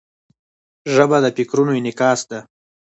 [0.93, 2.39] ژبه د فکرونو انعکاس ده.